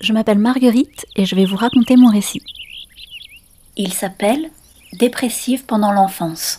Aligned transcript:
Je 0.00 0.14
m'appelle 0.14 0.38
Marguerite 0.38 1.04
et 1.14 1.26
je 1.26 1.36
vais 1.36 1.44
vous 1.44 1.56
raconter 1.56 1.96
mon 1.96 2.08
récit. 2.08 2.42
Il 3.76 3.92
s'appelle 3.92 4.50
Dépressive 4.94 5.66
pendant 5.66 5.92
l'enfance. 5.92 6.58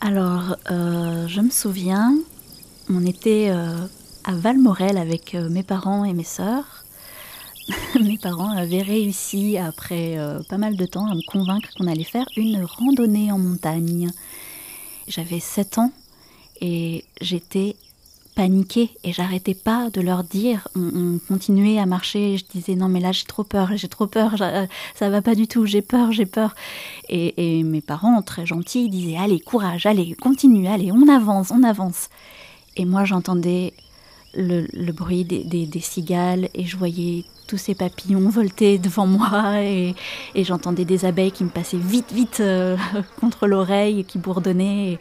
Alors, 0.00 0.56
euh, 0.70 1.26
je 1.26 1.40
me 1.40 1.50
souviens, 1.50 2.14
on 2.88 3.04
était 3.04 3.48
euh, 3.50 3.76
à 4.24 4.32
Valmorel 4.32 4.96
avec 4.96 5.34
euh, 5.34 5.48
mes 5.48 5.64
parents 5.64 6.04
et 6.04 6.12
mes 6.12 6.22
sœurs. 6.22 6.84
mes 8.00 8.18
parents 8.18 8.56
avaient 8.56 8.82
réussi, 8.82 9.58
après 9.58 10.18
pas 10.48 10.58
mal 10.58 10.76
de 10.76 10.86
temps, 10.86 11.06
à 11.06 11.14
me 11.14 11.24
convaincre 11.26 11.68
qu'on 11.76 11.86
allait 11.86 12.04
faire 12.04 12.26
une 12.36 12.64
randonnée 12.64 13.32
en 13.32 13.38
montagne. 13.38 14.10
J'avais 15.08 15.40
7 15.40 15.78
ans 15.78 15.92
et 16.62 17.04
j'étais 17.20 17.76
paniquée 18.34 18.90
et 19.04 19.12
j'arrêtais 19.12 19.54
pas 19.54 19.90
de 19.90 20.00
leur 20.00 20.24
dire. 20.24 20.68
On, 20.74 21.18
continuait 21.28 21.78
à 21.78 21.86
marcher. 21.86 22.38
je 22.38 22.44
disais 22.50 22.76
non 22.76 22.88
mais 22.88 23.00
là 23.00 23.12
j'ai 23.12 23.24
trop 23.24 23.44
peur, 23.44 23.70
j'ai 23.74 23.88
trop 23.88 24.06
peur, 24.06 24.36
ça 24.94 25.10
va 25.10 25.20
pas 25.20 25.34
du 25.34 25.46
tout, 25.48 25.66
j'ai 25.66 25.82
peur, 25.82 26.12
j'ai 26.12 26.24
peur. 26.24 26.54
Et, 27.08 27.62
mes 27.64 27.80
parents 27.80 28.22
très 28.22 28.46
gentils 28.46 28.88
disaient 28.88 29.18
allez 29.18 29.40
courage, 29.40 29.84
allez 29.84 30.14
continue, 30.14 30.68
allez 30.68 30.90
on 30.92 31.08
avance, 31.08 31.50
on 31.50 31.62
avance. 31.62 32.08
Et 32.76 32.84
moi 32.84 33.04
j'entendais 33.04 33.74
le, 34.34 34.92
bruit 34.92 35.24
des, 35.24 35.80
cigales 35.80 36.48
et 36.54 36.64
je 36.64 36.76
voyais 36.76 37.24
tous 37.48 37.58
ces 37.58 37.74
papillons 37.74 38.30
volter 38.30 38.78
devant 38.78 39.06
moi 39.06 39.60
et, 39.60 39.94
j'entendais 40.36 40.86
des 40.86 41.04
abeilles 41.04 41.32
qui 41.32 41.44
me 41.44 41.50
passaient 41.50 41.76
vite 41.76 42.12
vite 42.12 42.38
euh, 42.40 42.76
contre 43.20 43.46
l'oreille 43.46 44.04
qui 44.04 44.16
bourdonnaient 44.16 44.92
et 44.92 44.98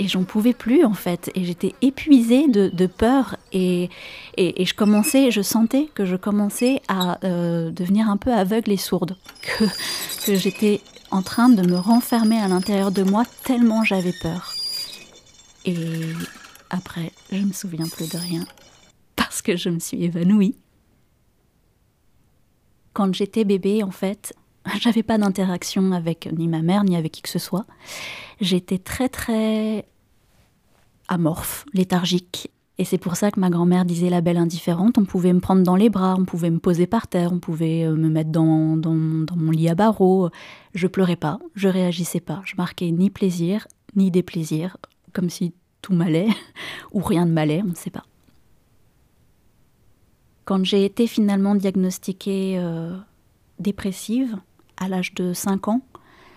j'en 0.00 0.24
pouvais 0.24 0.52
plus 0.52 0.84
en 0.84 0.94
fait. 0.94 1.30
Et 1.34 1.44
j'étais 1.44 1.74
épuisée 1.82 2.48
de, 2.48 2.86
peur. 2.86 3.36
Et, 3.52 3.90
et, 4.36 4.64
je 4.64 4.74
commençais 4.74 5.30
je 5.30 5.42
sentais 5.42 5.88
que 5.94 6.04
je 6.04 6.16
commençais 6.16 6.80
à 6.88 7.18
euh, 7.24 7.70
devenir 7.70 8.08
un 8.08 8.16
peu 8.16 8.32
aveugle 8.32 8.72
et 8.72 8.76
sourde. 8.76 9.16
Que, 9.42 9.64
que 10.26 10.34
j'étais 10.36 10.80
en 11.10 11.20
train 11.20 11.48
de 11.48 11.66
me 11.68 11.76
renfermer 11.76 12.38
à 12.38 12.46
l'intérieur 12.46 12.92
de 12.92 13.02
moi 13.02 13.24
tellement 13.44 13.82
j'avais 13.82 14.14
peur. 14.22 14.52
Et 15.64 15.76
après 16.70 17.12
je 17.30 17.38
me 17.38 17.52
souviens 17.52 17.86
plus 17.88 18.08
de 18.08 18.18
rien. 18.18 18.44
Parce 19.16 19.42
que 19.42 19.56
je 19.56 19.68
me 19.68 19.78
suis 19.78 20.04
évanouie. 20.04 20.56
Quand 22.92 23.12
j'étais 23.14 23.44
bébé 23.44 23.82
en 23.82 23.90
fait 23.90 24.34
j'avais 24.80 25.02
pas 25.02 25.18
d'interaction 25.18 25.92
avec 25.92 26.28
ni 26.32 26.48
ma 26.48 26.62
mère 26.62 26.84
ni 26.84 26.96
avec 26.96 27.12
qui 27.12 27.22
que 27.22 27.28
ce 27.28 27.38
soit. 27.38 27.66
J'étais 28.40 28.78
très 28.78 29.08
très 29.08 29.86
amorphe, 31.08 31.64
léthargique. 31.74 32.50
Et 32.78 32.84
c'est 32.84 32.98
pour 32.98 33.16
ça 33.16 33.30
que 33.30 33.38
ma 33.38 33.50
grand-mère 33.50 33.84
disait 33.84 34.08
la 34.08 34.22
belle 34.22 34.38
indifférente. 34.38 34.96
On 34.96 35.04
pouvait 35.04 35.32
me 35.32 35.40
prendre 35.40 35.62
dans 35.62 35.76
les 35.76 35.90
bras, 35.90 36.16
on 36.18 36.24
pouvait 36.24 36.50
me 36.50 36.58
poser 36.58 36.86
par 36.86 37.06
terre, 37.06 37.32
on 37.32 37.38
pouvait 37.38 37.84
euh, 37.84 37.94
me 37.94 38.08
mettre 38.08 38.30
dans, 38.30 38.76
dans, 38.76 38.94
mon 38.94 39.50
lit 39.50 39.68
à 39.68 39.74
barreaux. 39.74 40.30
Je 40.74 40.86
pleurais 40.86 41.16
pas, 41.16 41.38
je 41.54 41.68
réagissais 41.68 42.20
pas. 42.20 42.40
Je 42.44 42.56
marquais 42.56 42.90
ni 42.90 43.10
plaisir, 43.10 43.68
ni 43.94 44.10
déplaisir, 44.10 44.78
comme 45.12 45.28
si 45.28 45.52
tout 45.82 45.92
m'allait, 45.92 46.28
ou 46.92 47.00
rien 47.00 47.26
ne 47.26 47.32
m'allait, 47.32 47.62
on 47.62 47.68
ne 47.68 47.74
sait 47.74 47.90
pas. 47.90 48.04
Quand 50.44 50.64
j'ai 50.64 50.84
été 50.84 51.06
finalement 51.06 51.54
diagnostiquée 51.54 52.56
euh, 52.58 52.96
dépressive, 53.60 54.38
à 54.82 54.88
l'âge 54.88 55.14
de 55.14 55.32
5 55.32 55.68
ans, 55.68 55.80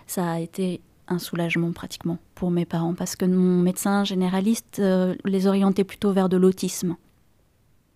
ça 0.06 0.32
a 0.32 0.40
été 0.40 0.82
un 1.08 1.20
soulagement 1.20 1.72
pratiquement 1.72 2.18
pour 2.36 2.52
mes 2.52 2.66
parents 2.66 2.94
parce 2.94 3.16
que 3.16 3.26
mon 3.26 3.62
médecin 3.62 4.04
généraliste 4.04 4.80
euh, 4.80 5.16
les 5.26 5.48
orientait 5.48 5.84
plutôt 5.84 6.12
vers 6.12 6.30
de 6.30 6.38
l'autisme. 6.38 6.96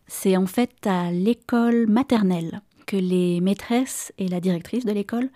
C'est 0.08 0.38
en 0.38 0.47
fait 0.47 0.88
à 0.88 1.11
l'école 1.11 1.88
maternelle 1.88 2.61
que 2.88 2.97
les 2.97 3.42
maîtresses 3.42 4.11
et 4.17 4.27
la 4.27 4.39
directrice 4.39 4.86
de 4.86 4.92
l'école 4.92 5.30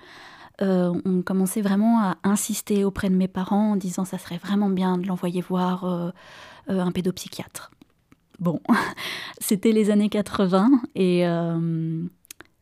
euh, 0.62 0.94
ont 1.06 1.22
commencé 1.22 1.62
vraiment 1.62 2.00
à 2.00 2.18
insister 2.23 2.84
auprès 2.84 3.09
de 3.09 3.16
mes 3.16 3.28
parents 3.28 3.72
en 3.72 3.75
disant 3.75 4.06
ça 4.06 4.18
serait 4.18 4.38
vraiment 4.38 4.69
bien 4.69 4.97
de 4.97 5.07
l'envoyer 5.07 5.41
voir 5.41 5.84
euh, 5.84 6.09
un 6.68 6.91
pédopsychiatre. 6.91 7.72
Bon, 8.40 8.59
c'était 9.40 9.72
les 9.72 9.91
années 9.91 10.09
80 10.09 10.69
et 10.96 11.23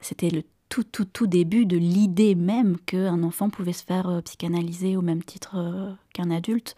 c'était 0.02 0.30
le 0.30 0.44
tout, 0.72 0.86
tout, 0.86 1.04
tout 1.04 1.28
début 1.28 1.66
de 1.66 1.76
l'idée 1.76 2.34
même 2.34 2.78
qu'un 2.86 3.24
enfant 3.24 3.50
pouvait 3.50 3.74
se 3.74 3.84
faire 3.84 4.08
euh, 4.08 4.22
psychanalyser 4.22 4.96
au 4.96 5.02
même 5.02 5.22
titre 5.22 5.58
euh, 5.58 5.92
qu'un 6.14 6.32
adulte. 6.32 6.78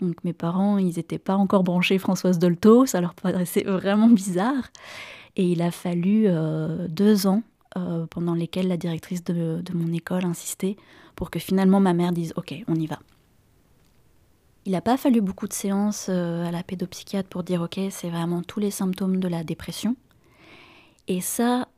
Donc 0.00 0.22
mes 0.22 0.32
parents, 0.32 0.78
ils 0.78 0.96
n'étaient 0.96 1.18
pas 1.18 1.34
encore 1.34 1.64
branchés 1.64 1.98
Françoise 1.98 2.38
Dolto, 2.38 2.86
ça 2.86 3.00
leur 3.00 3.14
paraissait 3.14 3.64
vraiment 3.64 4.08
bizarre. 4.08 4.70
Et 5.34 5.50
il 5.50 5.60
a 5.60 5.72
fallu 5.72 6.26
euh, 6.26 6.86
deux 6.88 7.26
ans 7.26 7.42
pendant 8.08 8.32
lesquels 8.32 8.68
la 8.68 8.78
directrice 8.78 9.22
de, 9.22 9.60
de, 9.60 9.74
mon 9.74 9.92
école 9.92 10.24
insistait 10.24 10.76
pour 11.14 11.30
que 11.30 11.38
finalement 11.38 11.78
ma 11.78 11.92
mère 11.92 12.12
dise 12.12 12.32
Ok, 12.36 12.54
on 12.68 12.74
y 12.74 12.86
va. 12.86 12.98
Il 14.64 14.72
n'a 14.72 14.80
pas 14.80 14.96
fallu 14.96 15.20
beaucoup 15.20 15.46
de 15.46 15.52
séances 15.52 16.08
à 16.08 16.50
la 16.50 16.62
pédopsychiatre 16.62 17.28
pour 17.28 17.42
dire 17.42 17.60
Ok, 17.60 17.78
c'est 17.90 18.08
vraiment 18.08 18.40
tous 18.40 18.60
les 18.60 18.70
symptômes 18.70 19.20
de 19.20 19.28
la 19.28 19.44
dépression. 19.44 19.94
Et 21.06 21.20
ça, 21.20 21.68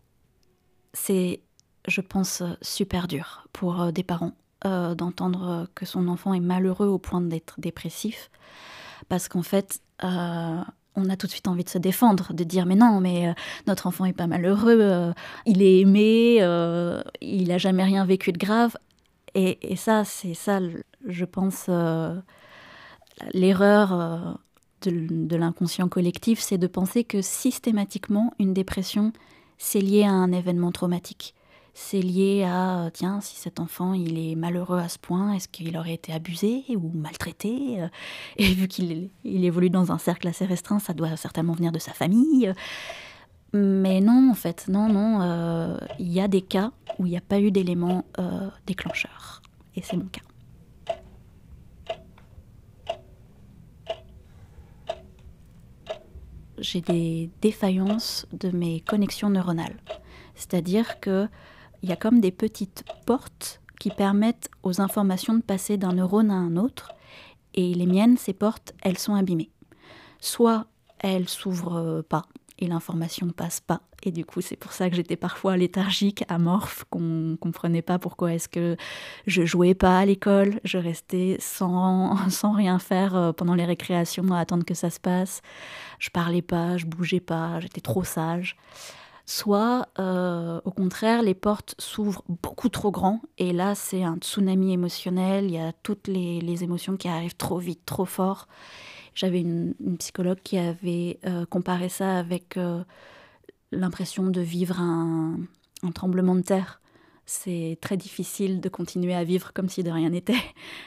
c'est, 0.98 1.40
je 1.86 2.00
pense, 2.00 2.42
super 2.60 3.08
dur 3.08 3.46
pour 3.52 3.80
euh, 3.80 3.90
des 3.90 4.02
parents 4.02 4.32
euh, 4.64 4.94
d'entendre 4.94 5.68
que 5.74 5.86
son 5.86 6.08
enfant 6.08 6.34
est 6.34 6.40
malheureux 6.40 6.88
au 6.88 6.98
point 6.98 7.20
d'être 7.20 7.54
dépressif. 7.58 8.30
Parce 9.08 9.28
qu'en 9.28 9.42
fait, 9.42 9.80
euh, 10.04 10.60
on 10.96 11.08
a 11.08 11.16
tout 11.16 11.26
de 11.26 11.32
suite 11.32 11.48
envie 11.48 11.64
de 11.64 11.68
se 11.68 11.78
défendre, 11.78 12.34
de 12.34 12.44
dire 12.44 12.66
mais 12.66 12.74
non, 12.74 13.00
mais 13.00 13.34
notre 13.66 13.86
enfant 13.86 14.04
est 14.04 14.12
pas 14.12 14.26
malheureux, 14.26 15.12
il 15.46 15.62
est 15.62 15.78
aimé, 15.78 16.38
il 17.20 17.52
a 17.52 17.58
jamais 17.58 17.84
rien 17.84 18.04
vécu 18.04 18.32
de 18.32 18.38
grave. 18.38 18.76
Et, 19.34 19.76
ça, 19.76 20.04
c'est 20.04 20.34
ça, 20.34 20.58
je 21.06 21.24
pense, 21.24 21.70
l'erreur 23.32 24.40
de 24.82 25.36
l'inconscient 25.36 25.88
collectif, 25.88 26.40
c'est 26.40 26.58
de 26.58 26.66
penser 26.66 27.04
que 27.04 27.22
systématiquement 27.22 28.32
une 28.40 28.52
dépression 28.52 29.12
c'est 29.58 29.80
lié 29.80 30.04
à 30.04 30.10
un 30.10 30.32
événement 30.32 30.72
traumatique. 30.72 31.34
C'est 31.74 32.00
lié 32.00 32.42
à, 32.44 32.86
euh, 32.86 32.90
tiens, 32.92 33.20
si 33.20 33.36
cet 33.36 33.60
enfant 33.60 33.92
il 33.92 34.18
est 34.18 34.34
malheureux 34.34 34.78
à 34.78 34.88
ce 34.88 34.98
point, 34.98 35.34
est-ce 35.34 35.46
qu'il 35.46 35.76
aurait 35.76 35.94
été 35.94 36.12
abusé 36.12 36.64
ou 36.70 36.90
maltraité 36.92 37.80
euh, 37.80 37.88
Et 38.36 38.52
vu 38.52 38.66
qu'il 38.66 39.10
évolue 39.24 39.70
dans 39.70 39.92
un 39.92 39.98
cercle 39.98 40.26
assez 40.26 40.44
restreint, 40.44 40.80
ça 40.80 40.92
doit 40.92 41.16
certainement 41.16 41.52
venir 41.52 41.70
de 41.70 41.78
sa 41.78 41.92
famille. 41.92 42.52
Mais 43.52 44.00
non, 44.00 44.30
en 44.30 44.34
fait, 44.34 44.66
non, 44.68 44.88
non, 44.88 45.22
euh, 45.22 45.78
il 45.98 46.12
y 46.12 46.20
a 46.20 46.26
des 46.26 46.42
cas 46.42 46.72
où 46.98 47.06
il 47.06 47.10
n'y 47.10 47.16
a 47.16 47.22
pas 47.22 47.40
eu 47.40 47.50
d'élément 47.50 48.04
déclencheur. 48.66 49.40
Et 49.76 49.82
c'est 49.82 49.96
mon 49.96 50.06
cas. 50.06 50.27
J'ai 56.70 56.80
des 56.82 57.30
défaillances 57.40 58.26
de 58.32 58.50
mes 58.50 58.80
connexions 58.80 59.30
neuronales. 59.30 59.78
C'est-à-dire 60.34 61.00
qu'il 61.00 61.30
y 61.82 61.92
a 61.92 61.96
comme 61.96 62.20
des 62.20 62.30
petites 62.30 62.84
portes 63.06 63.60
qui 63.80 63.90
permettent 63.90 64.50
aux 64.62 64.80
informations 64.80 65.34
de 65.34 65.42
passer 65.42 65.78
d'un 65.78 65.94
neurone 65.94 66.30
à 66.30 66.34
un 66.34 66.56
autre. 66.56 66.92
Et 67.54 67.72
les 67.72 67.86
miennes, 67.86 68.18
ces 68.18 68.34
portes, 68.34 68.74
elles 68.82 68.98
sont 68.98 69.14
abîmées. 69.14 69.50
Soit 70.20 70.66
elles 70.98 71.28
s'ouvrent 71.28 72.02
pas 72.02 72.26
et 72.58 72.66
l'information 72.66 73.28
passe 73.30 73.60
pas. 73.60 73.80
Et 74.02 74.12
du 74.12 74.24
coup, 74.24 74.40
c'est 74.40 74.56
pour 74.56 74.72
ça 74.72 74.88
que 74.88 74.96
j'étais 74.96 75.16
parfois 75.16 75.56
léthargique, 75.56 76.24
amorphe, 76.28 76.84
qu'on 76.90 77.36
comprenait 77.40 77.82
pas 77.82 77.98
pourquoi 77.98 78.32
est-ce 78.34 78.48
que 78.48 78.76
je 79.26 79.44
jouais 79.44 79.74
pas 79.74 79.98
à 79.98 80.04
l'école, 80.04 80.60
je 80.64 80.78
restais 80.78 81.36
sans, 81.40 82.16
sans 82.30 82.52
rien 82.52 82.78
faire 82.78 83.16
euh, 83.16 83.32
pendant 83.32 83.54
les 83.54 83.64
récréations 83.64 84.30
à 84.32 84.38
attendre 84.38 84.64
que 84.64 84.74
ça 84.74 84.90
se 84.90 85.00
passe. 85.00 85.42
Je 85.98 86.10
parlais 86.10 86.42
pas, 86.42 86.76
je 86.76 86.86
bougeais 86.86 87.20
pas, 87.20 87.60
j'étais 87.60 87.80
trop 87.80 88.04
sage. 88.04 88.56
Soit, 89.26 89.88
euh, 89.98 90.58
au 90.64 90.70
contraire, 90.70 91.20
les 91.20 91.34
portes 91.34 91.74
s'ouvrent 91.78 92.24
beaucoup 92.42 92.70
trop 92.70 92.90
grand 92.90 93.20
et 93.36 93.52
là, 93.52 93.74
c'est 93.74 94.02
un 94.02 94.16
tsunami 94.16 94.72
émotionnel. 94.72 95.44
Il 95.44 95.50
y 95.50 95.58
a 95.58 95.72
toutes 95.82 96.08
les, 96.08 96.40
les 96.40 96.64
émotions 96.64 96.96
qui 96.96 97.08
arrivent 97.08 97.36
trop 97.36 97.58
vite, 97.58 97.84
trop 97.84 98.06
fort. 98.06 98.48
J'avais 99.18 99.40
une, 99.40 99.74
psychologue 99.98 100.38
qui 100.44 100.58
avait 100.58 101.18
euh, 101.26 101.44
comparé 101.44 101.88
ça 101.88 102.20
avec 102.20 102.56
euh, 102.56 102.84
l'impression 103.72 104.28
de 104.28 104.40
vivre 104.40 104.80
un, 104.80 105.40
tremblement 105.92 106.36
de 106.36 106.42
terre. 106.42 106.80
C'est 107.26 107.78
très 107.80 107.96
difficile 107.96 108.60
de 108.60 108.68
continuer 108.68 109.16
à 109.16 109.24
vivre 109.24 109.52
comme 109.52 109.68
si 109.68 109.82
de 109.82 109.90
rien 109.90 110.10
n'était. 110.10 110.38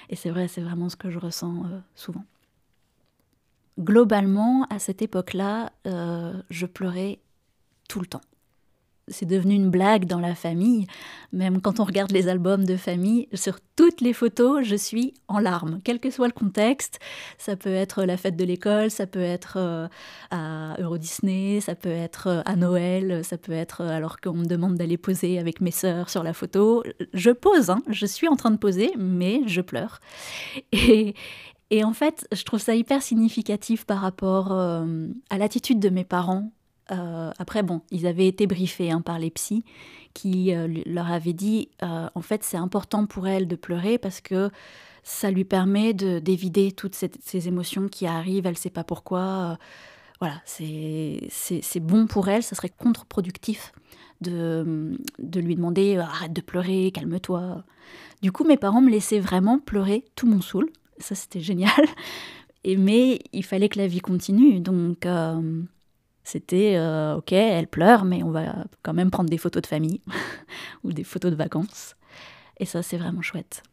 Et 0.09 0.15
c'est 0.15 0.29
vrai, 0.29 0.47
c'est 0.47 0.61
vraiment 0.61 0.87
ce 0.87 0.95
que 0.95 1.09
je 1.09 1.19
ressens 1.19 1.65
euh, 1.65 1.79
souvent. 1.93 2.23
Globalement, 3.77 4.65
à 4.69 4.79
cette 4.79 5.01
époque-là, 5.01 5.73
je 5.85 6.65
pleurais 6.65 7.19
tout 7.89 7.99
le 7.99 8.05
temps. 8.05 8.21
C'est 9.11 9.25
devenu 9.25 9.55
une 9.55 9.69
blague 9.69 10.05
dans 10.05 10.19
la 10.19 10.35
famille. 10.35 10.87
Même 11.31 11.61
quand 11.61 11.79
on 11.79 11.83
regarde 11.83 12.11
les 12.11 12.27
albums 12.27 12.65
de 12.65 12.75
famille, 12.75 13.27
sur 13.33 13.59
toutes 13.75 14.01
les 14.01 14.13
photos, 14.13 14.65
je 14.65 14.75
suis 14.75 15.13
en 15.27 15.39
larmes, 15.39 15.79
quel 15.83 15.99
que 15.99 16.09
soit 16.09 16.27
le 16.27 16.33
contexte. 16.33 16.99
Ça 17.37 17.55
peut 17.55 17.73
être 17.73 18.03
la 18.03 18.17
fête 18.17 18.35
de 18.35 18.43
l'école, 18.43 18.91
ça 18.91 19.07
peut 19.07 19.19
être 19.19 19.53
euh, 19.57 19.87
à 20.29 20.75
Euro 20.79 20.97
Disney, 20.97 21.61
ça 21.61 21.75
peut 21.75 21.89
être 21.89 22.27
euh, 22.27 22.41
à 22.45 22.55
Noël, 22.55 23.23
ça 23.23 23.37
peut 23.37 23.51
être 23.51 23.81
alors 23.81 24.19
qu'on 24.19 24.33
me 24.33 24.45
demande 24.45 24.75
d'aller 24.75 24.97
poser 24.97 25.39
avec 25.39 25.61
mes 25.61 25.71
sœurs 25.71 26.09
sur 26.09 26.23
la 26.23 26.33
photo. 26.33 26.83
Je 27.13 27.31
pose, 27.31 27.69
hein, 27.69 27.81
je 27.87 28.05
suis 28.05 28.27
en 28.27 28.35
train 28.35 28.51
de 28.51 28.57
poser, 28.57 28.91
mais 28.97 29.41
je 29.47 29.61
pleure. 29.61 29.99
Et, 30.71 31.83
en 31.83 31.93
fait, 31.93 32.27
je 32.33 32.43
trouve 32.43 32.59
ça 32.59 32.75
hyper 32.75 33.01
significatif 33.01 33.85
par 33.85 33.99
rapport 33.99 34.51
euh, 34.51 35.07
à 35.29 35.37
l'attitude 35.37 35.79
de 35.79 35.89
mes 35.89 36.03
parents. 36.03 36.51
Euh, 36.91 37.31
après, 37.37 37.63
bon, 37.63 37.81
ils 37.91 38.07
avaient 38.07 38.27
été 38.27 38.47
briefés 38.47 38.91
hein, 38.91 39.01
par 39.01 39.19
les 39.19 39.29
psys 39.29 39.63
qui 40.13 40.53
euh, 40.53 40.67
leur 40.85 41.09
avaient 41.11 41.33
dit, 41.33 41.69
en 41.81 42.21
fait, 42.21 42.43
c'est 42.43 42.57
important 42.57 43.05
pour 43.05 43.27
elle 43.27 43.47
de 43.47 43.55
pleurer 43.55 43.97
parce 43.97 44.19
que 44.19 44.49
ça 45.03 45.31
lui 45.31 45.45
permet 45.45 45.93
d'évider 45.93 46.71
toutes 46.71 46.95
ces, 46.95 47.47
émotions 47.47 47.87
qui 47.87 48.05
arrivent, 48.05 48.45
elle 48.45 48.53
ne 48.53 48.57
sait 48.57 48.69
pas 48.69 48.83
pourquoi. 48.83 49.57
voilà, 50.19 50.41
c'est 50.45 51.79
bon 51.79 52.07
pour 52.07 52.27
elle, 52.27 52.43
ça 52.43 52.55
serait 52.55 52.69
contre-productif 52.69 53.71
de, 54.19 54.97
de 55.17 55.39
lui 55.39 55.55
demander 55.55 55.97
arrête 55.97 56.33
de 56.33 56.41
pleurer, 56.41 56.91
calme-toi. 56.93 57.63
Du 58.21 58.31
coup, 58.31 58.43
mes 58.43 58.57
parents 58.57 58.81
me 58.81 58.91
laissaient 58.91 59.19
vraiment 59.19 59.57
pleurer 59.57 60.05
tout 60.15 60.27
mon 60.27 60.41
saoul 60.41 60.69
ça 61.01 61.15
c'était 61.15 61.41
génial. 61.41 61.71
Et, 62.63 62.77
mais 62.77 63.19
il 63.33 63.43
fallait 63.43 63.69
que 63.69 63.79
la 63.79 63.87
vie 63.87 64.01
continue, 64.01 64.59
donc 64.59 65.07
euh, 65.07 65.63
c'était 66.23 66.75
euh, 66.77 67.17
ok, 67.17 67.31
elle 67.31 67.67
pleure, 67.67 68.05
mais 68.05 68.23
on 68.23 68.31
va 68.31 68.65
quand 68.83 68.93
même 68.93 69.11
prendre 69.11 69.29
des 69.29 69.37
photos 69.37 69.61
de 69.61 69.67
famille 69.67 70.01
ou 70.83 70.93
des 70.93 71.03
photos 71.03 71.31
de 71.31 71.35
vacances. 71.35 71.95
Et 72.57 72.65
ça 72.65 72.83
c'est 72.83 72.97
vraiment 72.97 73.21
chouette. 73.21 73.63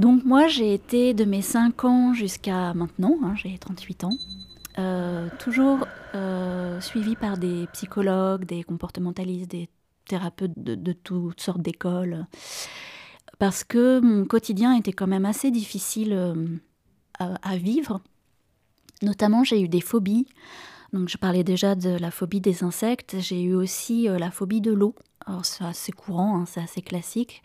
Donc 0.00 0.24
moi, 0.24 0.46
j'ai 0.46 0.72
été 0.72 1.12
de 1.12 1.26
mes 1.26 1.42
5 1.42 1.84
ans 1.84 2.14
jusqu'à 2.14 2.72
maintenant, 2.72 3.18
hein, 3.22 3.34
j'ai 3.36 3.58
38 3.58 4.04
ans, 4.04 4.16
euh, 4.78 5.28
toujours 5.38 5.86
euh, 6.14 6.80
suivie 6.80 7.16
par 7.16 7.36
des 7.36 7.66
psychologues, 7.74 8.46
des 8.46 8.62
comportementalistes, 8.62 9.50
des 9.50 9.68
thérapeutes 10.06 10.54
de, 10.56 10.92
toutes 10.94 11.42
sortes 11.42 11.60
d'écoles, 11.60 12.24
parce 13.38 13.62
que 13.62 14.00
mon 14.00 14.24
quotidien 14.24 14.74
était 14.74 14.94
quand 14.94 15.06
même 15.06 15.26
assez 15.26 15.50
difficile 15.50 16.14
euh, 16.14 16.34
à, 17.18 17.58
vivre. 17.58 18.00
Notamment, 19.02 19.44
j'ai 19.44 19.60
eu 19.60 19.68
des 19.68 19.82
phobies. 19.82 20.26
Donc, 20.94 21.10
je 21.10 21.18
parlais 21.18 21.44
déjà 21.44 21.74
de 21.74 21.90
la 21.90 22.10
phobie 22.10 22.40
des 22.40 22.64
insectes. 22.64 23.16
J'ai 23.18 23.42
eu 23.42 23.54
aussi 23.54 24.08
la 24.08 24.30
phobie 24.30 24.62
de 24.62 24.72
l'eau. 24.72 24.94
Alors, 25.26 25.44
c'est 25.44 25.62
assez 25.62 25.92
courant, 25.92 26.38
hein, 26.38 26.46
c'est 26.46 26.62
assez 26.62 26.80
classique. 26.80 27.42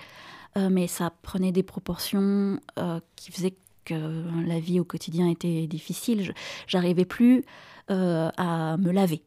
Euh, 0.57 0.69
mais 0.71 0.87
ça 0.87 1.11
prenait 1.21 1.51
des 1.51 1.63
proportions 1.63 2.59
euh, 2.79 2.99
qui 3.15 3.31
faisaient 3.31 3.55
que 3.83 4.23
la 4.47 4.59
vie 4.59 4.79
au 4.79 4.83
quotidien 4.83 5.29
était 5.29 5.67
difficile. 5.67 6.33
J'arrivais 6.65 7.05
plus 7.05 7.43
euh, 7.91 8.29
à 8.37 8.77
me 8.77 8.91
laver. 8.91 9.21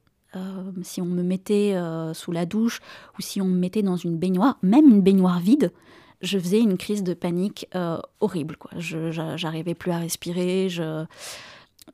si 0.82 1.00
on 1.00 1.06
me 1.06 1.22
mettait 1.22 1.76
sous 2.12 2.32
la 2.32 2.44
douche 2.44 2.80
ou 3.18 3.22
si 3.22 3.40
on 3.40 3.44
me 3.44 3.56
mettait 3.56 3.82
dans 3.82 3.96
une 3.96 4.18
baignoire, 4.18 4.58
même 4.62 4.88
une 4.88 5.00
baignoire 5.00 5.38
vide, 5.38 5.72
je 6.22 6.38
faisais 6.38 6.60
une 6.60 6.76
crise 6.76 7.04
de 7.04 7.14
panique 7.14 7.68
horrible. 8.20 8.56
Quoi. 8.56 8.72
Je 8.76 9.12
j'arrivais 9.36 9.74
plus 9.74 9.92
à 9.92 9.98
respirer. 9.98 10.68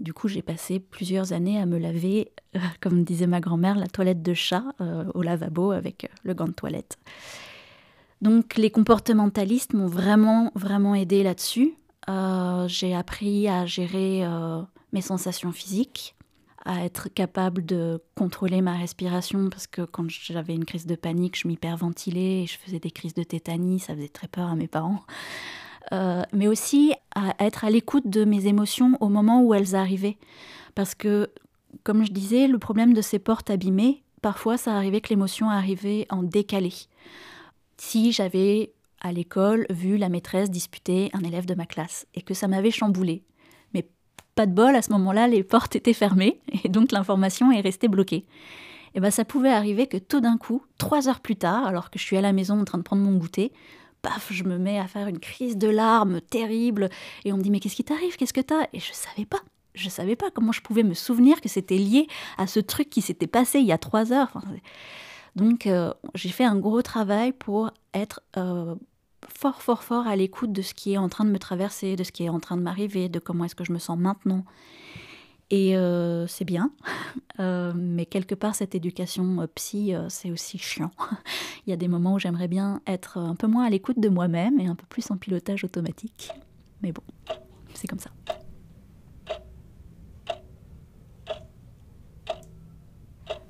Du 0.01 0.15
coup, 0.15 0.29
j'ai 0.29 0.43
passé 0.43 0.81
plusieurs 0.81 1.35
années 1.35 1.61
à 1.61 1.67
me 1.67 1.79
laver, 1.79 2.33
comme 2.81 3.05
disait 3.05 3.27
ma 3.27 3.41
grand-mère, 3.41 3.77
la 3.77 3.89
toilette 3.89 4.23
de 4.23 4.33
chat 4.33 4.65
au 5.15 5.21
lavabo 5.21 5.71
avec 5.73 6.11
le 6.23 6.33
gant 6.33 6.49
de 6.49 6.53
toilette. 6.53 6.99
Donc 8.25 8.57
les 8.57 8.71
comportementalistes 8.71 9.75
m'ont 9.75 9.87
vraiment, 9.87 10.51
vraiment 10.55 10.95
aidé 10.95 11.23
là-dessus. 11.23 11.75
Euh, 12.09 12.67
j'ai 12.69 12.95
appris 12.95 13.49
à 13.49 13.67
gérer 13.67 14.25
euh, 14.25 14.63
mes 14.95 15.03
sensations 15.03 15.53
physiques, 15.53 16.17
à 16.65 16.87
être 16.87 17.11
capable 17.13 17.67
de 17.67 18.03
contrôler 18.15 18.63
ma 18.63 18.79
respiration 18.79 19.51
parce 19.51 19.67
que 19.67 19.83
quand 19.83 20.09
j'avais 20.09 20.55
une 20.55 20.65
crise 20.65 20.87
de 20.87 20.95
panique, 20.95 21.39
je 21.39 21.47
m'hyperventilais 21.47 22.45
et 22.45 22.47
je 22.47 22.57
faisais 22.57 22.79
des 22.79 22.91
crises 22.91 23.13
de 23.13 23.25
tétanie, 23.25 23.79
ça 23.79 23.95
faisait 23.95 24.09
très 24.09 24.29
peur 24.29 24.49
à 24.49 24.57
mes 24.57 24.69
parents. 24.69 25.03
Euh, 25.93 26.23
mais 26.33 26.49
aussi 26.49 26.95
à 27.15 27.35
être 27.45 27.67
à 27.67 27.71
l'écoute 27.71 28.09
de 28.09 28.25
mes 28.25 28.47
émotions 28.47 28.97
au 29.03 29.11
moment 29.11 29.43
où 29.43 29.53
elles 29.53 29.75
arrivaient. 29.75 30.17
Parce 30.75 30.95
que, 30.95 31.29
comme 31.83 32.07
je 32.07 32.11
disais, 32.11 32.47
le 32.47 32.59
problème 32.59 32.95
de 32.95 33.03
ces 33.03 33.19
portes 33.19 33.51
abîmées, 33.51 34.03
parfois 34.23 34.57
ça 34.57 34.75
arrivait 34.75 35.03
que 35.03 35.11
l'émotion 35.11 35.51
arrivait 35.51 36.07
en 36.09 36.23
décalé 36.23 36.73
si 37.77 38.13
j'avais 38.13 38.73
à 39.01 39.13
l'école 39.13 39.67
vu 39.71 39.97
la 39.97 40.09
maîtresse 40.09 40.51
disputer 40.51 41.11
un 41.13 41.23
élève 41.23 41.47
de 41.47 41.55
ma 41.55 41.67
classe 41.67 42.07
et 42.15 42.23
que 42.23 42.35
ça 42.35 42.49
m'avait 42.49 42.71
chamboulé. 42.71 43.23
Mais 43.75 43.87
pas 44.35 44.47
de 44.47 44.53
bol, 44.53 44.75
à 44.75 44.83
ce 44.83 44.91
moment-là, 44.93 45.29
les 45.29 45.43
portes 45.45 45.77
étaient 45.77 45.93
fermées 45.93 46.41
et 46.65 46.69
donc 46.69 46.91
l'information 46.93 47.53
est 47.53 47.61
restée 47.61 47.89
bloquée. 47.89 48.25
Et 48.95 49.01
bien 49.01 49.11
ça 49.11 49.25
pouvait 49.25 49.51
arriver 49.51 49.87
que 49.87 49.97
tout 49.99 50.21
d'un 50.21 50.39
coup, 50.39 50.63
trois 50.79 51.09
heures 51.09 51.21
plus 51.21 51.37
tard, 51.37 51.67
alors 51.67 51.91
que 51.91 51.99
je 51.99 52.05
suis 52.05 52.17
à 52.17 52.21
la 52.21 52.33
maison 52.33 52.61
en 52.61 52.65
train 52.65 52.79
de 52.79 52.83
prendre 52.83 53.03
mon 53.03 53.17
goûter, 53.17 53.53
paf, 54.03 54.29
je 54.31 54.45
me 54.45 54.59
mets 54.59 54.79
à 54.79 54.87
faire 54.87 55.09
une 55.09 55.19
crise 55.19 55.59
de 55.59 55.69
larmes 55.69 56.21
terrible 56.21 56.89
et 57.25 57.33
on 57.33 57.37
me 57.37 57.43
dit 57.43 57.51
mais 57.51 57.61
qu'est-ce 57.61 57.77
qui 57.77 57.85
t'arrive, 57.85 58.17
qu'est-ce 58.17 58.33
que 58.33 58.41
t'as? 58.41 58.69
Et 58.73 58.81
je 58.81 58.93
savais 58.93 59.27
pas. 59.27 59.41
Je 59.75 59.89
savais 59.89 60.15
pas 60.15 60.31
comment 60.31 60.53
je 60.53 60.61
pouvais 60.61 60.85
me 60.85 60.95
souvenir 60.95 61.41
que 61.41 61.49
c'était 61.49 61.77
lié 61.77 62.07
à 62.39 62.47
ce 62.47 62.61
truc 62.61 62.89
qui 62.89 63.03
s'était 63.03 63.27
passé 63.27 63.59
il 63.59 63.67
y 63.67 63.73
a 63.73 63.79
trois 63.79 64.13
heures. 64.13 64.31
Donc 65.37 65.67
euh, 65.67 65.93
j'ai 66.15 66.29
fait 66.29 66.45
un 66.45 66.57
gros 66.57 66.83
travail 66.83 67.33
pour 67.33 67.71
être 67.93 68.23
euh, 68.37 68.75
fort, 69.29 69.63
fort, 69.63 69.83
fort 69.83 70.07
à 70.07 70.17
l'écoute 70.17 70.53
de 70.53 70.63
ce 70.63 70.75
qui 70.75 70.93
est 70.93 70.99
en 70.99 71.09
train 71.09 71.25
de 71.25 71.31
me 71.31 71.39
traverser, 71.39 71.97
de 71.97 72.05
ce 72.05 72.13
qui 72.13 72.25
est 72.25 72.29
en 72.29 72.41
train 72.41 72.57
de 72.57 72.63
m'arriver, 72.63 73.09
de 73.09 73.19
comment 73.19 73.45
est-ce 73.45 73.55
que 73.55 73.65
je 73.65 73.73
me 73.73 73.79
sens 73.79 73.99
maintenant. 73.99 74.45
Et 75.51 75.77
euh, 75.77 76.27
c'est 76.27 76.45
bien, 76.45 76.71
mais 77.39 78.07
quelque 78.07 78.35
part, 78.35 78.55
cette 78.55 78.75
éducation 78.75 79.47
psy, 79.55 79.93
c'est 80.09 80.31
aussi 80.31 80.59
chiant. 80.59 80.91
Il 81.67 81.71
y 81.71 81.73
a 81.73 81.77
des 81.77 81.89
moments 81.89 82.15
où 82.15 82.19
j'aimerais 82.19 82.49
bien 82.49 82.81
être 82.87 83.19
un 83.19 83.35
peu 83.35 83.47
moins 83.47 83.65
à 83.65 83.71
l'écoute 83.71 83.99
de 83.99 84.09
moi-même 84.09 84.59
et 84.59 84.67
un 84.67 84.75
peu 84.75 84.87
plus 84.89 85.11
en 85.11 85.17
pilotage 85.17 85.65
automatique. 85.65 86.31
Mais 86.83 86.93
bon, 86.93 87.03
c'est 87.75 87.87
comme 87.87 87.99
ça. 87.99 88.11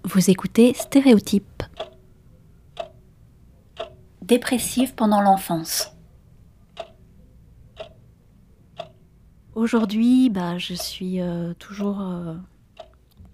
Vous 0.04 0.30
écoutez 0.30 0.75
Stéréotype. 0.75 1.53
Dépressive 4.25 4.95
pendant 4.95 5.21
l'enfance. 5.21 5.93
Aujourd'hui, 9.54 10.31
bah, 10.31 10.57
je 10.57 10.73
suis 10.73 11.21
euh, 11.21 11.52
toujours 11.59 12.00
euh, 12.00 12.35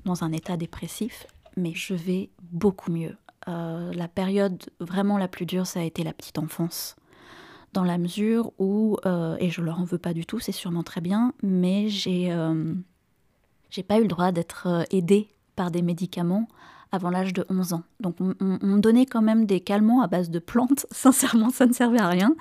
dans 0.04 0.24
un 0.24 0.32
état 0.32 0.56
dépressif, 0.56 1.28
mais 1.56 1.74
je 1.76 1.94
vais 1.94 2.30
beaucoup 2.42 2.90
mieux. 2.90 3.16
Euh, 3.46 3.92
la 3.92 4.08
période 4.08 4.64
vraiment 4.80 5.16
la 5.16 5.28
plus 5.28 5.46
dure, 5.46 5.64
ça 5.64 5.78
a 5.78 5.84
été 5.84 6.02
la 6.02 6.12
petite 6.12 6.38
enfance. 6.38 6.96
Dans 7.72 7.84
la 7.84 7.96
mesure 7.96 8.50
où, 8.58 8.96
et 9.38 9.48
je 9.48 9.62
leur 9.62 9.78
en 9.78 9.84
veux 9.84 9.96
pas 9.96 10.12
du 10.12 10.26
tout, 10.26 10.40
c'est 10.40 10.50
sûrement 10.50 10.82
très 10.82 11.00
bien, 11.00 11.34
mais 11.40 11.88
j'ai 11.88 12.36
j'ai 13.70 13.84
pas 13.84 13.98
eu 13.98 14.02
le 14.02 14.08
droit 14.08 14.32
d'être 14.32 14.84
aidée 14.90 15.28
par 15.54 15.70
des 15.70 15.82
médicaments 15.82 16.48
avant 16.92 17.10
l'âge 17.10 17.32
de 17.32 17.44
11 17.48 17.72
ans. 17.74 17.82
Donc 18.00 18.16
on, 18.20 18.34
me 18.40 18.80
donnait 18.80 19.06
quand 19.06 19.22
même 19.22 19.46
des 19.46 19.60
calmants 19.60 20.00
à 20.00 20.06
base 20.06 20.30
de 20.30 20.38
plantes. 20.38 20.86
Sincèrement, 20.90 21.50
ça 21.50 21.66
ne 21.66 21.72
servait 21.72 22.00
à 22.00 22.08
rien. 22.08 22.34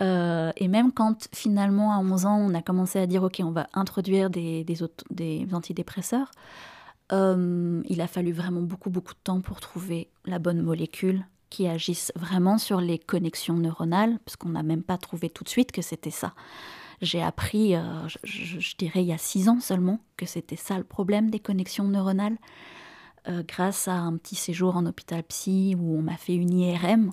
Euh, 0.00 0.52
et 0.56 0.68
même 0.68 0.92
quand 0.92 1.28
finalement 1.34 1.92
à 1.92 1.98
11 1.98 2.26
ans, 2.26 2.38
on 2.38 2.54
a 2.54 2.62
commencé 2.62 2.98
à 2.98 3.06
dire 3.06 3.22
ok, 3.22 3.40
on 3.44 3.50
va 3.50 3.66
introduire 3.74 4.30
des, 4.30 4.64
des, 4.64 5.46
antidépresseurs, 5.52 6.30
euh, 7.12 7.82
il 7.88 8.00
a 8.00 8.06
fallu 8.06 8.32
vraiment 8.32 8.62
beaucoup 8.62 8.88
beaucoup 8.88 9.12
de 9.12 9.18
temps 9.22 9.42
pour 9.42 9.60
trouver 9.60 10.08
la 10.24 10.38
bonne 10.38 10.62
molécule 10.62 11.26
qui 11.52 11.68
agisse 11.68 12.12
vraiment 12.16 12.56
sur 12.56 12.80
les 12.80 12.98
connexions 12.98 13.58
neuronales, 13.58 14.18
parce 14.24 14.36
qu'on 14.36 14.48
n'a 14.48 14.62
même 14.62 14.82
pas 14.82 14.96
trouvé 14.96 15.28
tout 15.28 15.44
de 15.44 15.50
suite 15.50 15.70
que 15.70 15.82
c'était 15.82 16.10
ça. 16.10 16.32
J'ai 17.02 17.20
appris, 17.20 17.74
euh, 17.74 18.08
je, 18.24 18.74
dirais 18.78 19.02
il 19.02 19.08
y 19.08 19.12
a 19.12 19.18
six 19.18 19.50
ans 19.50 19.60
seulement, 19.60 19.98
que 20.16 20.24
c'était 20.24 20.56
ça 20.56 20.78
le 20.78 20.84
problème 20.84 21.28
des 21.28 21.40
connexions 21.40 21.84
neuronales, 21.84 22.38
euh, 23.28 23.42
grâce 23.46 23.88
à 23.88 23.94
un 23.94 24.16
petit 24.16 24.34
séjour 24.34 24.76
en 24.76 24.86
hôpital 24.86 25.22
psy 25.24 25.76
où 25.78 25.98
on 25.98 26.02
m'a 26.02 26.16
fait 26.16 26.34
une 26.34 26.52
IRM. 26.52 27.12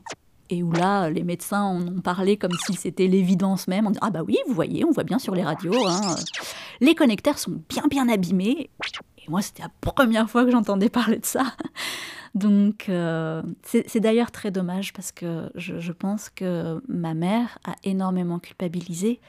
et 0.49 0.63
où 0.63 0.71
là, 0.71 1.09
les 1.09 1.23
médecins 1.23 1.61
en 1.61 1.87
ont 1.87 2.01
parlé 2.01 2.37
comme 2.37 2.57
si 2.65 2.73
c'était 2.73 3.07
l'évidence 3.07 3.67
même, 3.67 3.85
en 3.85 3.91
disant 3.91 4.05
Ah 4.05 4.09
bah 4.09 4.21
oui, 4.25 4.37
vous 4.47 4.53
voyez, 4.53 4.83
on 4.83 4.91
voit 4.91 5.03
bien 5.03 5.19
sur 5.19 5.35
les 5.35 5.43
radios, 5.43 5.85
hein, 5.85 6.15
les 6.81 6.95
connecteurs 6.95 7.37
sont 7.37 7.61
bien 7.69 7.83
bien 7.89 8.09
abîmés. 8.09 8.69
Et 9.19 9.29
moi, 9.29 9.41
c'était 9.41 9.63
la 9.63 9.71
première 9.81 10.29
fois 10.29 10.45
que 10.45 10.51
j'entendais 10.51 10.89
parler 10.89 11.19
de 11.19 11.25
ça. 11.25 11.43
Donc, 12.35 12.89
euh, 12.89 13.41
c'est 13.63 13.99
d'ailleurs 13.99 14.31
très 14.31 14.51
dommage 14.51 14.93
parce 14.93 15.11
que 15.11 15.51
je, 15.55 15.91
pense 15.91 16.29
que 16.29 16.81
ma 16.87 17.13
mère 17.13 17.57
a 17.65 17.75
énormément 17.83 18.39
culpabilisé. 18.39 19.19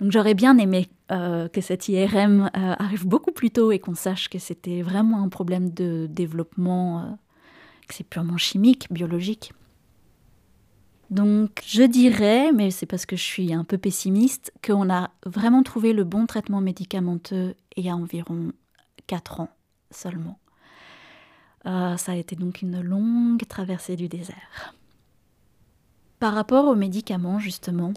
Donc, 0.00 0.12
j'aurais 0.12 0.34
bien 0.34 0.58
aimé 0.58 0.88
euh, 1.12 1.48
que 1.48 1.60
cette 1.60 1.88
IRM 1.88 2.50
euh, 2.56 2.74
arrive 2.78 3.06
beaucoup 3.06 3.32
plus 3.32 3.50
tôt 3.50 3.72
et 3.72 3.78
qu'on 3.78 3.94
sache 3.94 4.28
que 4.28 4.38
c'était 4.38 4.82
vraiment 4.82 5.22
un 5.22 5.28
problème 5.28 5.70
de 5.70 6.06
développement, 6.10 7.18
que 7.88 7.94
c'est 7.94 8.04
purement 8.04 8.36
chimique, 8.36 8.86
biologique. 8.90 9.52
Donc 11.10 11.62
je 11.64 11.82
dirais, 11.82 12.50
mais 12.52 12.70
c'est 12.70 12.86
parce 12.86 13.06
que 13.06 13.14
je 13.14 13.22
suis 13.22 13.52
un 13.52 13.64
peu 13.64 13.78
pessimiste, 13.78 14.52
qu'on 14.64 14.90
a 14.90 15.10
vraiment 15.24 15.62
trouvé 15.62 15.92
le 15.92 16.04
bon 16.04 16.26
traitement 16.26 16.60
médicamenteux 16.60 17.54
il 17.76 17.84
y 17.84 17.88
a 17.88 17.94
environ 17.94 18.52
4 19.06 19.40
ans 19.40 19.50
seulement. 19.90 20.38
Euh, 21.66 21.96
ça 21.96 22.12
a 22.12 22.14
été 22.16 22.36
donc 22.36 22.62
une 22.62 22.80
longue 22.80 23.46
traversée 23.46 23.96
du 23.96 24.08
désert. 24.08 24.74
Par 26.18 26.34
rapport 26.34 26.66
aux 26.66 26.74
médicaments, 26.74 27.38
justement, 27.38 27.92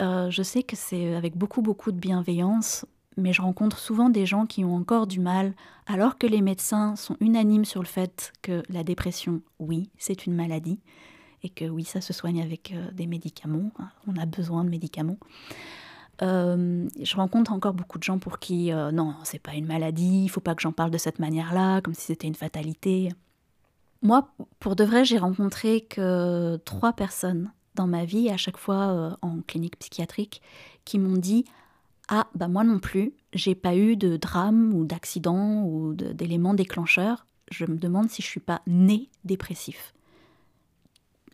euh, 0.00 0.30
je 0.30 0.42
sais 0.42 0.62
que 0.62 0.76
c'est 0.76 1.14
avec 1.14 1.36
beaucoup 1.36 1.62
beaucoup 1.62 1.92
de 1.92 1.98
bienveillance, 1.98 2.86
mais 3.16 3.32
je 3.32 3.42
rencontre 3.42 3.78
souvent 3.78 4.08
des 4.08 4.26
gens 4.26 4.46
qui 4.46 4.64
ont 4.64 4.74
encore 4.74 5.06
du 5.06 5.20
mal, 5.20 5.54
alors 5.86 6.16
que 6.16 6.26
les 6.26 6.40
médecins 6.40 6.96
sont 6.96 7.16
unanimes 7.20 7.64
sur 7.64 7.82
le 7.82 7.86
fait 7.86 8.32
que 8.42 8.62
la 8.68 8.84
dépression, 8.84 9.42
oui, 9.58 9.90
c'est 9.98 10.26
une 10.26 10.34
maladie, 10.34 10.80
et 11.42 11.48
que 11.48 11.64
oui, 11.64 11.84
ça 11.84 12.00
se 12.00 12.12
soigne 12.12 12.42
avec 12.42 12.72
euh, 12.72 12.90
des 12.92 13.06
médicaments, 13.06 13.70
hein, 13.78 13.90
on 14.06 14.16
a 14.16 14.26
besoin 14.26 14.64
de 14.64 14.70
médicaments. 14.70 15.18
Euh, 16.22 16.86
je 17.00 17.16
rencontre 17.16 17.52
encore 17.52 17.72
beaucoup 17.72 17.98
de 17.98 18.02
gens 18.02 18.18
pour 18.18 18.38
qui 18.38 18.70
non, 18.92 19.14
c'est 19.24 19.38
pas 19.38 19.54
une 19.54 19.66
maladie, 19.66 20.24
il 20.24 20.28
faut 20.28 20.40
pas 20.40 20.54
que 20.54 20.60
j'en 20.62 20.72
parle 20.72 20.90
de 20.90 20.98
cette 20.98 21.18
manière-là, 21.18 21.80
comme 21.80 21.94
si 21.94 22.02
c'était 22.02 22.26
une 22.26 22.34
fatalité. 22.34 23.08
Moi, 24.02 24.28
pour 24.60 24.76
de 24.76 24.84
vrai, 24.84 25.04
j'ai 25.04 25.18
rencontré 25.18 25.82
que 25.82 26.56
trois 26.64 26.92
personnes 26.92 27.50
ma 27.86 28.04
vie, 28.04 28.30
à 28.30 28.36
chaque 28.36 28.56
fois 28.56 29.16
en 29.22 29.40
clinique 29.46 29.78
psychiatrique, 29.78 30.42
qui 30.84 30.98
m'ont 30.98 31.16
dit 31.16 31.44
ah 32.12 32.26
bah 32.34 32.48
moi 32.48 32.64
non 32.64 32.80
plus, 32.80 33.12
j'ai 33.32 33.54
pas 33.54 33.76
eu 33.76 33.96
de 33.96 34.16
drame 34.16 34.74
ou 34.74 34.84
d'accident 34.84 35.62
ou 35.62 35.94
d'éléments 35.94 36.54
déclencheurs. 36.54 37.24
Je 37.52 37.64
me 37.64 37.76
demande 37.76 38.10
si 38.10 38.20
je 38.20 38.26
suis 38.26 38.40
pas 38.40 38.62
né 38.66 39.08
dépressif. 39.24 39.94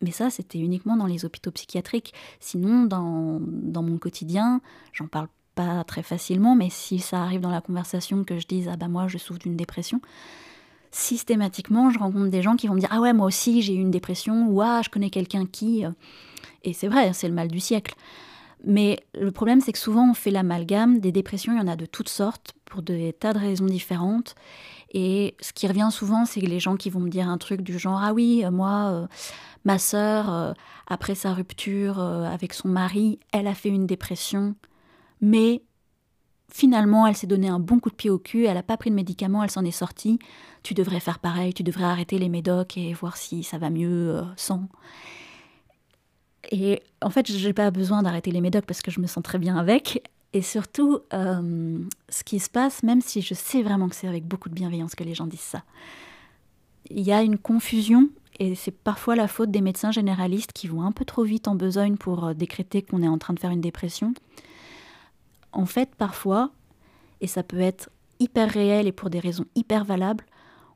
Mais 0.02 0.10
ça, 0.10 0.28
c'était 0.28 0.58
uniquement 0.58 0.96
dans 0.96 1.06
les 1.06 1.24
hôpitaux 1.24 1.50
psychiatriques. 1.50 2.12
Sinon, 2.40 2.84
dans, 2.84 3.40
dans 3.40 3.82
mon 3.82 3.96
quotidien, 3.96 4.60
j'en 4.92 5.06
parle 5.06 5.28
pas 5.54 5.82
très 5.84 6.02
facilement, 6.02 6.54
mais 6.54 6.68
si 6.68 6.98
ça 6.98 7.22
arrive 7.22 7.40
dans 7.40 7.50
la 7.50 7.62
conversation 7.62 8.22
que 8.24 8.38
je 8.38 8.46
dise 8.46 8.68
Ah 8.70 8.76
bah 8.76 8.88
moi, 8.88 9.08
je 9.08 9.16
souffre 9.16 9.40
d'une 9.40 9.56
dépression, 9.56 10.02
systématiquement, 10.90 11.88
je 11.88 11.98
rencontre 11.98 12.28
des 12.28 12.42
gens 12.42 12.56
qui 12.56 12.66
vont 12.68 12.74
me 12.74 12.80
dire 12.80 12.90
Ah 12.92 13.00
ouais, 13.00 13.14
moi 13.14 13.26
aussi, 13.26 13.62
j'ai 13.62 13.74
eu 13.74 13.80
une 13.80 13.90
dépression, 13.90 14.48
ou 14.48 14.60
Ah, 14.60 14.82
je 14.84 14.90
connais 14.90 15.08
quelqu'un 15.08 15.46
qui. 15.46 15.84
Et 16.66 16.72
c'est 16.72 16.88
vrai, 16.88 17.12
c'est 17.14 17.28
le 17.28 17.34
mal 17.34 17.48
du 17.48 17.60
siècle. 17.60 17.94
Mais 18.64 18.98
le 19.14 19.30
problème, 19.30 19.60
c'est 19.60 19.72
que 19.72 19.78
souvent, 19.78 20.10
on 20.10 20.14
fait 20.14 20.32
l'amalgame. 20.32 20.98
Des 20.98 21.12
dépressions, 21.12 21.52
il 21.54 21.58
y 21.58 21.60
en 21.60 21.68
a 21.68 21.76
de 21.76 21.86
toutes 21.86 22.08
sortes, 22.08 22.54
pour 22.64 22.82
des 22.82 23.12
tas 23.12 23.32
de 23.32 23.38
raisons 23.38 23.66
différentes. 23.66 24.34
Et 24.92 25.36
ce 25.40 25.52
qui 25.52 25.68
revient 25.68 25.88
souvent, 25.92 26.24
c'est 26.24 26.40
les 26.40 26.58
gens 26.58 26.76
qui 26.76 26.90
vont 26.90 27.00
me 27.00 27.08
dire 27.08 27.28
un 27.28 27.38
truc 27.38 27.62
du 27.62 27.78
genre 27.78 28.00
Ah 28.02 28.12
oui, 28.12 28.42
euh, 28.44 28.50
moi, 28.50 28.90
euh, 28.90 29.06
ma 29.64 29.78
sœur, 29.78 30.32
euh, 30.32 30.52
après 30.88 31.14
sa 31.14 31.32
rupture 31.34 32.00
avec 32.00 32.52
son 32.52 32.68
mari, 32.68 33.20
elle 33.32 33.46
a 33.46 33.54
fait 33.54 33.68
une 33.68 33.86
dépression, 33.86 34.54
mais 35.20 35.62
finalement, 36.48 37.06
elle 37.06 37.16
s'est 37.16 37.26
donné 37.26 37.48
un 37.48 37.58
bon 37.58 37.80
coup 37.80 37.90
de 37.90 37.96
pied 37.96 38.10
au 38.10 38.18
cul, 38.18 38.46
elle 38.46 38.54
n'a 38.54 38.62
pas 38.62 38.76
pris 38.76 38.90
de 38.90 38.94
médicaments, 38.94 39.42
elle 39.42 39.50
s'en 39.50 39.64
est 39.64 39.70
sortie. 39.72 40.18
Tu 40.62 40.74
devrais 40.74 41.00
faire 41.00 41.18
pareil, 41.18 41.52
tu 41.52 41.64
devrais 41.64 41.84
arrêter 41.84 42.18
les 42.18 42.28
médocs 42.28 42.76
et 42.76 42.92
voir 42.92 43.16
si 43.16 43.42
ça 43.42 43.58
va 43.58 43.70
mieux 43.70 44.22
sans. 44.36 44.68
Et 46.50 46.82
en 47.02 47.10
fait, 47.10 47.30
je 47.30 47.46
n'ai 47.46 47.52
pas 47.52 47.70
besoin 47.70 48.02
d'arrêter 48.02 48.30
les 48.30 48.40
médocs 48.40 48.66
parce 48.66 48.82
que 48.82 48.90
je 48.90 49.00
me 49.00 49.06
sens 49.06 49.22
très 49.22 49.38
bien 49.38 49.56
avec. 49.56 50.02
Et 50.32 50.42
surtout, 50.42 51.00
euh, 51.14 51.78
ce 52.08 52.24
qui 52.24 52.38
se 52.40 52.50
passe, 52.50 52.82
même 52.82 53.00
si 53.00 53.22
je 53.22 53.34
sais 53.34 53.62
vraiment 53.62 53.88
que 53.88 53.94
c'est 53.94 54.08
avec 54.08 54.26
beaucoup 54.26 54.48
de 54.48 54.54
bienveillance 54.54 54.94
que 54.94 55.04
les 55.04 55.14
gens 55.14 55.26
disent 55.26 55.40
ça, 55.40 55.62
il 56.90 57.00
y 57.00 57.12
a 57.12 57.22
une 57.22 57.38
confusion 57.38 58.10
et 58.38 58.54
c'est 58.54 58.70
parfois 58.70 59.16
la 59.16 59.28
faute 59.28 59.50
des 59.50 59.60
médecins 59.60 59.90
généralistes 59.90 60.52
qui 60.52 60.68
vont 60.68 60.82
un 60.82 60.92
peu 60.92 61.04
trop 61.04 61.24
vite 61.24 61.48
en 61.48 61.54
besogne 61.54 61.96
pour 61.96 62.26
euh, 62.26 62.34
décréter 62.34 62.82
qu'on 62.82 63.02
est 63.02 63.08
en 63.08 63.18
train 63.18 63.34
de 63.34 63.40
faire 63.40 63.50
une 63.50 63.60
dépression. 63.60 64.12
En 65.52 65.64
fait, 65.64 65.94
parfois, 65.94 66.50
et 67.20 67.26
ça 67.26 67.42
peut 67.42 67.60
être 67.60 67.88
hyper 68.18 68.50
réel 68.50 68.86
et 68.86 68.92
pour 68.92 69.10
des 69.10 69.20
raisons 69.20 69.46
hyper 69.54 69.84
valables, 69.84 70.24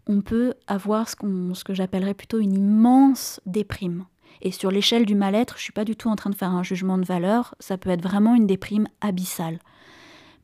on 0.07 0.23
peut 0.23 0.55
avoir 0.67 1.09
ce, 1.09 1.17
ce 1.53 1.65
que 1.65 1.75
j'appellerais 1.75 2.15
plutôt 2.15 2.39
une 2.39 2.57
immense 2.57 3.41
déprime. 3.45 4.07
Et 4.42 4.52
sur 4.52 4.70
l'échelle 4.70 5.06
du 5.06 5.14
mal-être, 5.14 5.56
je 5.58 5.62
suis 5.62 5.72
pas 5.72 5.84
du 5.84 5.96
tout 5.96 6.08
en 6.08 6.16
train 6.16 6.30
de 6.30 6.34
faire 6.34 6.50
un 6.50 6.62
jugement 6.62 6.99
de 6.99 7.04
valeur, 7.04 7.54
ça 7.60 7.76
peut 7.76 7.90
être 7.90 8.02
vraiment 8.02 8.34
une 8.34 8.46
déprime 8.46 8.88
abyssale. 9.00 9.58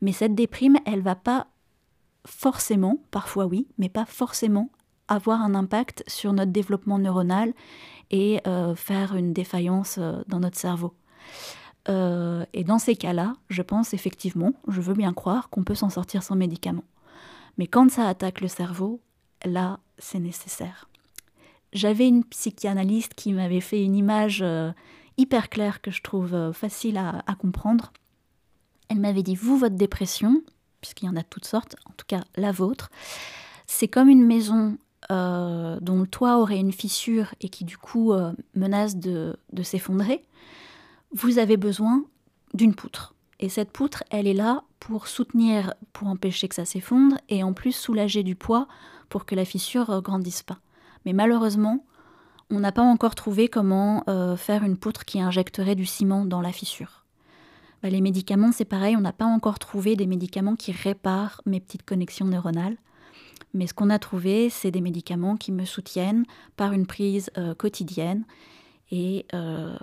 Mais 0.01 0.11
cette 0.11 0.35
déprime, 0.35 0.77
elle 0.85 1.01
va 1.01 1.15
pas 1.15 1.47
forcément, 2.25 2.99
parfois 3.09 3.45
oui, 3.45 3.67
mais 3.77 3.89
pas 3.89 4.05
forcément 4.05 4.69
avoir 5.07 5.41
un 5.41 5.55
impact 5.55 6.03
sur 6.07 6.33
notre 6.33 6.51
développement 6.51 6.99
neuronal 6.99 7.53
et 8.11 8.41
euh, 8.45 8.75
faire 8.75 9.15
une 9.15 9.33
défaillance 9.33 9.97
euh, 9.99 10.21
dans 10.27 10.39
notre 10.39 10.57
cerveau. 10.57 10.93
Euh, 11.89 12.45
et 12.53 12.63
dans 12.63 12.79
ces 12.79 12.95
cas-là, 12.95 13.33
je 13.49 13.61
pense 13.61 13.93
effectivement, 13.93 14.51
je 14.67 14.81
veux 14.81 14.93
bien 14.93 15.13
croire 15.13 15.49
qu'on 15.49 15.63
peut 15.63 15.75
s'en 15.75 15.89
sortir 15.89 16.23
sans 16.23 16.35
médicaments. 16.35 16.83
Mais 17.57 17.67
quand 17.67 17.89
ça 17.89 18.07
attaque 18.07 18.41
le 18.41 18.49
cerveau, 18.49 18.99
là, 19.45 19.79
c'est 19.97 20.19
nécessaire 20.19 20.89
j'avais 21.73 22.07
une 22.07 22.23
psychanalyste 22.23 23.13
qui 23.13 23.33
m'avait 23.33 23.61
fait 23.61 23.83
une 23.83 23.95
image 23.95 24.41
euh, 24.41 24.71
hyper 25.17 25.49
claire 25.49 25.81
que 25.81 25.91
je 25.91 26.01
trouve 26.01 26.33
euh, 26.33 26.53
facile 26.53 26.97
à, 26.97 27.23
comprendre. 27.39 27.91
Elle 28.89 28.99
m'avait 28.99 29.23
dit, 29.23 29.35
vous, 29.35 29.57
votre 29.57 29.75
dépression, 29.75 30.41
puisqu'il 30.81 31.05
y 31.05 31.09
en 31.09 31.15
a 31.15 31.21
de 31.21 31.27
toutes 31.29 31.45
sortes, 31.45 31.75
en 31.85 31.93
tout 31.97 32.05
cas 32.07 32.23
la 32.35 32.51
vôtre, 32.51 32.89
c'est 33.65 33.87
comme 33.87 34.07
une 34.07 34.25
maison 34.25 34.77
euh, 35.11 35.77
dont 35.81 35.99
le 35.99 36.07
toit 36.07 36.37
aurait 36.37 36.59
une 36.59 36.71
fissure 36.71 37.33
et 37.41 37.49
qui 37.49 37.65
du 37.65 37.77
coup 37.77 38.13
menace 38.55 38.95
de, 38.95 39.37
de 39.51 39.63
s'effondrer. 39.63 40.23
Vous 41.11 41.37
avez 41.37 41.57
besoin 41.57 42.05
d'une 42.53 42.75
poutre. 42.75 43.13
Et 43.39 43.49
cette 43.49 43.71
poutre, 43.71 44.03
elle 44.09 44.25
est 44.25 44.33
là 44.33 44.63
pour 44.79 45.07
soutenir, 45.07 45.73
pour 45.91 46.07
empêcher 46.07 46.47
que 46.47 46.55
ça 46.55 46.65
s'effondre 46.65 47.17
et 47.29 47.43
en 47.43 47.53
plus 47.53 47.73
soulager 47.73 48.23
du 48.23 48.35
poids 48.35 48.67
pour 49.09 49.25
que 49.25 49.35
la 49.35 49.45
fissure 49.45 50.01
grandisse 50.01 50.43
pas. 50.43 50.59
Mais 51.07 51.13
malheureusement, 51.13 51.85
on 52.49 52.59
n'a 52.59 52.73
pas 52.73 52.81
encore 52.81 53.15
trouvé 53.15 53.47
comment 53.47 54.03
euh, 54.09 54.35
faire 54.35 54.65
une 54.65 54.75
poutre 54.75 55.05
qui 55.05 55.21
injecterait 55.21 55.73
du 55.73 55.85
ciment 55.85 56.25
dans 56.25 56.41
la 56.41 56.51
fissure. 56.51 57.05
Bah, 57.81 57.89
les 57.89 58.01
médicaments, 58.01 58.51
c'est 58.51 58.65
pareil, 58.65 58.97
on 58.97 58.99
n'a 58.99 59.13
pas 59.13 59.23
encore 59.23 59.57
trouvé 59.57 59.95
des 59.95 60.05
médicaments 60.05 60.57
qui 60.57 60.73
réparent 60.73 61.41
mes 61.45 61.61
petites 61.61 61.85
connexions 61.85 62.25
neuronales. 62.25 62.75
Mais 63.53 63.67
ce 63.67 63.73
qu'on 63.73 63.89
a 63.89 63.99
trouvé, 63.99 64.49
c'est 64.49 64.69
des 64.69 64.81
médicaments 64.81 65.37
qui 65.37 65.53
me 65.53 65.63
soutiennent 65.63 66.25
par 66.57 66.73
une 66.73 66.85
prise 66.85 67.31
euh, 67.37 67.55
quotidienne. 67.55 68.25
Et 68.91 69.27
euh, 69.33 69.77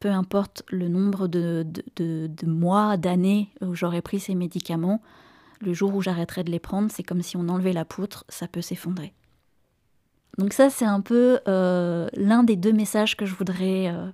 peu 0.00 0.10
importe 0.10 0.64
le 0.70 0.88
nombre 0.88 1.28
de, 1.28 1.64
de 1.94 2.46
mois, 2.46 2.96
d'années 2.96 3.48
où 3.60 3.76
j'aurais 3.76 4.02
pris 4.02 4.18
ces 4.18 4.34
médicaments, 4.34 5.00
le 5.60 5.72
jour 5.72 5.94
où 5.94 6.02
j'arrêterai 6.02 6.42
de 6.42 6.50
les 6.50 6.58
prendre, 6.58 6.90
c'est 6.90 7.04
comme 7.04 7.22
si 7.22 7.36
on 7.36 7.48
enlevait 7.48 7.72
la 7.72 7.84
poutre, 7.84 8.24
ça 8.28 8.48
peut 8.48 8.60
s'effondrer. 8.60 9.14
Donc 10.38 10.52
ça, 10.52 10.70
c'est 10.70 10.84
un 10.84 11.00
peu 11.00 11.38
euh, 11.46 12.08
l'un 12.14 12.42
des 12.42 12.56
deux 12.56 12.72
messages 12.72 13.16
que 13.16 13.26
je 13.26 13.34
voudrais 13.34 13.88
euh, 13.88 14.06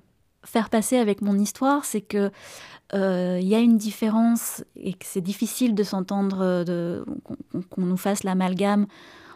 faire 0.45 0.69
passer 0.69 0.97
avec 0.97 1.23
mon 1.23 1.39
histoire, 1.39 1.85
c'est 1.85 2.03
que 2.03 2.31
euh, 2.93 3.39
il 3.41 3.49
y 3.49 3.55
a 3.55 3.61
une 3.61 3.79
différence 3.79 4.65
et 4.77 4.93
que 4.93 5.07
c'est 5.07 5.21
difficile 5.21 5.75
de 5.75 5.83
s'entendre, 5.83 6.65
qu'on 7.71 7.83
nous 7.83 7.97
fasse 7.97 8.25
l'amalgame 8.25 8.87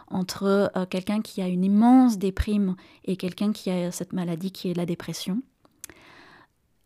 entre 0.07 0.71
quelqu'un 0.89 1.21
qui 1.21 1.41
a 1.41 1.47
une 1.47 1.63
immense 1.63 2.19
déprime 2.19 2.75
et 3.05 3.15
quelqu'un 3.15 3.51
qui 3.53 3.71
a 3.71 3.91
cette 3.91 4.13
maladie 4.13 4.51
qui 4.51 4.69
est 4.69 4.73
la 4.73 4.85
dépression. 4.85 5.41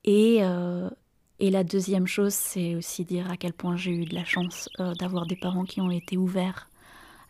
Et, 0.06 0.42
et 1.40 1.50
la 1.50 1.64
deuxième 1.64 2.08
chose, 2.08 2.34
c'est 2.34 2.76
aussi 2.76 3.04
dire 3.04 3.30
à 3.30 3.36
quel 3.36 3.54
point 3.54 3.76
j'ai 3.76 3.92
eu 3.92 4.06
de 4.06 4.16
la 4.16 4.24
chance 4.24 4.70
d'avoir 5.00 5.26
des 5.26 5.36
parents 5.36 5.66
qui 5.66 5.82
ont 5.82 5.92
été 5.92 6.18
ouverts 6.18 6.70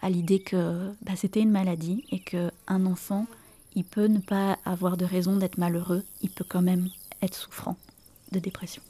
à 0.02 0.10
l'idée 0.10 0.40
que 0.40 0.92
bah, 1.02 1.14
c'était 1.16 1.42
une 1.42 1.52
maladie 1.52 2.06
et 2.12 2.20
qu'un 2.20 2.86
enfant, 2.86 3.28
il 3.76 3.84
peut 3.84 4.08
ne 4.08 4.20
pas 4.20 4.58
avoir 4.66 4.98
de 4.98 5.06
raison 5.06 5.36
d'être 5.38 5.58
malheureux, 5.58 6.04
il 6.22 6.30
peut 6.30 6.46
quand 6.48 6.62
même 6.62 6.90
être 7.22 7.36
souffrant 7.36 7.78
de 8.32 8.40
dépression. 8.40 8.82